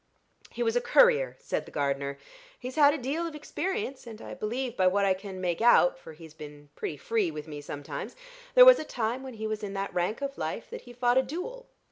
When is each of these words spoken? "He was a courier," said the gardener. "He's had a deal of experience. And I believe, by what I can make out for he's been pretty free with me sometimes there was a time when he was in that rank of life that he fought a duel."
"He 0.49 0.63
was 0.63 0.75
a 0.75 0.81
courier," 0.81 1.35
said 1.39 1.65
the 1.65 1.71
gardener. 1.71 2.17
"He's 2.59 2.73
had 2.75 2.91
a 2.95 2.97
deal 2.97 3.27
of 3.27 3.35
experience. 3.35 4.07
And 4.07 4.19
I 4.19 4.33
believe, 4.33 4.75
by 4.75 4.87
what 4.87 5.05
I 5.05 5.13
can 5.13 5.39
make 5.39 5.61
out 5.61 5.95
for 5.99 6.13
he's 6.13 6.33
been 6.33 6.69
pretty 6.75 6.97
free 6.97 7.29
with 7.29 7.47
me 7.47 7.61
sometimes 7.61 8.15
there 8.55 8.65
was 8.65 8.79
a 8.79 8.83
time 8.83 9.21
when 9.21 9.35
he 9.35 9.45
was 9.45 9.61
in 9.61 9.75
that 9.75 9.93
rank 9.93 10.23
of 10.23 10.39
life 10.39 10.71
that 10.71 10.81
he 10.89 10.91
fought 10.93 11.19
a 11.19 11.21
duel." 11.21 11.69